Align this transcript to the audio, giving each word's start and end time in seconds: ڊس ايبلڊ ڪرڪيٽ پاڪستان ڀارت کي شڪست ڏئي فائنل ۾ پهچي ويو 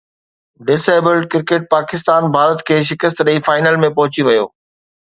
ڊس 0.65 0.83
ايبلڊ 0.93 1.23
ڪرڪيٽ 1.33 1.61
پاڪستان 1.75 2.21
ڀارت 2.35 2.59
کي 2.67 2.77
شڪست 2.89 3.17
ڏئي 3.27 3.37
فائنل 3.47 3.83
۾ 3.89 3.95
پهچي 4.01 4.21
ويو 4.31 4.45